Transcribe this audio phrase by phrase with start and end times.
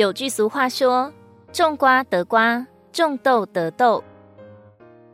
[0.00, 1.12] 有句俗话说
[1.52, 4.02] ：“种瓜得瓜，种豆得豆。”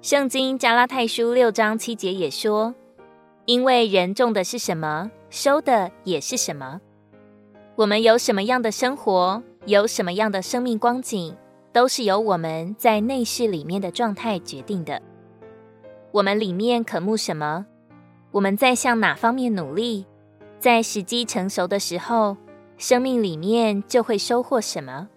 [0.00, 2.72] 圣经加拉太书六章七节也说
[3.46, 6.80] ：“因为人种的是什么，收的也是什么。”
[7.74, 11.36] 我们有什么样的生活，有什么样的生命光景，
[11.72, 15.02] 都是由我们在内室里面的状态决定的。
[16.12, 17.66] 我们里面渴慕什么，
[18.30, 20.06] 我们在向哪方面努力，
[20.60, 22.36] 在时机成熟的时候，
[22.78, 25.08] 生命里面就会收获什么。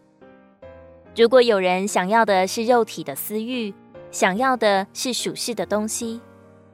[1.16, 3.74] 如果有人想要的是肉体的私欲，
[4.12, 6.22] 想要的是属世的东西，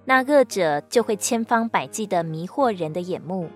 [0.06, 3.50] 那恶者就会千方百计的迷惑人的眼目，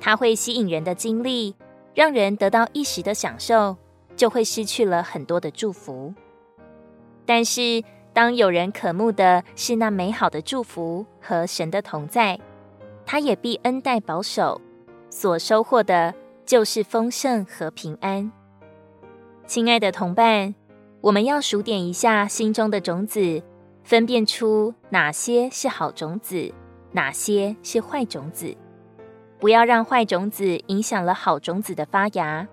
[0.00, 1.56] 他会吸引人的精力，
[1.94, 3.76] 让人得到一时的享受，
[4.14, 6.14] 就会失去了很多的祝福。
[7.26, 12.38] 但是，当有人渴慕的是那美好的祝福和神的同在，
[13.04, 14.60] 他也必恩待保守，
[15.10, 16.14] 所收获的
[16.54, 18.30] 就是丰盛和平安。
[19.44, 20.54] 亲爱的同伴，
[21.00, 23.42] 我们要数点一下心中的种子，
[23.82, 26.54] 分辨出哪些是好种子，
[26.92, 28.56] 哪些是坏种子。
[29.40, 32.46] 不要让坏种子影响了好种子的发芽，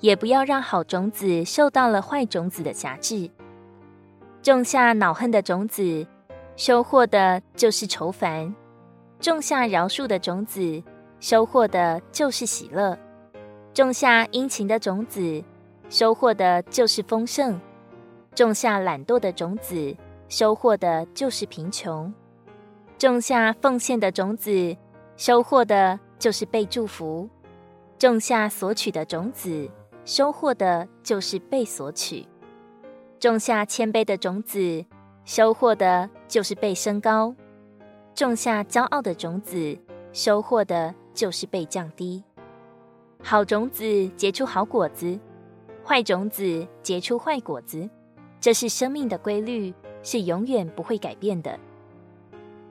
[0.00, 3.30] 也不要让好种子受到了坏种子的挟制。
[4.42, 6.06] 种下恼恨的种子，
[6.54, 8.54] 收获的就是愁烦；
[9.18, 10.82] 种下饶恕的种子，
[11.18, 12.94] 收获的就是喜乐；
[13.78, 15.40] 种下殷勤的种子，
[15.88, 17.54] 收获的就是丰盛；
[18.34, 19.96] 种下懒惰的种子，
[20.28, 22.12] 收获的就是贫穷；
[22.98, 24.76] 种下奉献的种子，
[25.16, 27.28] 收获的就是被祝福；
[27.96, 29.70] 种下索取的种子，
[30.04, 32.26] 收获的就是被索取。
[33.20, 34.84] 种下谦卑的种子，
[35.24, 37.32] 收获的就是被升高；
[38.12, 39.78] 种下骄傲的种子，
[40.12, 42.24] 收获的就是被降低。
[43.22, 45.18] 好种子结出好果子，
[45.84, 47.88] 坏种子结出坏果子，
[48.40, 51.58] 这是生命的规律，是永远不会改变的。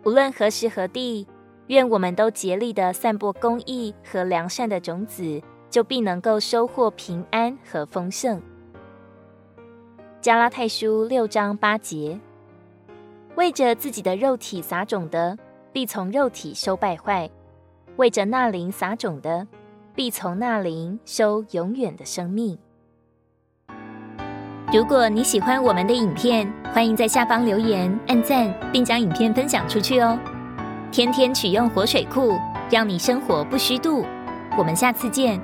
[0.03, 1.27] 无论何时何地，
[1.67, 8.41] 愿我们都竭力地散播公义和良善的种子，就必能够收获平安和丰盛。
[10.21, 12.19] 加拉太书六章八节，
[13.35, 15.37] 为着自己的肉体撒种的，
[15.71, 17.29] 必从肉体收败坏；
[17.97, 19.45] 为着那灵撒种的，
[19.97, 22.55] 必从那灵收永远的生命。
[24.71, 30.19] 如果你喜欢我们的影片，欢迎在下方留言、按赞，并将影片分享出去哦！
[30.91, 32.37] 天天取用活水库，
[32.69, 34.05] 让你生活不虚度。
[34.55, 35.41] 我们下次见。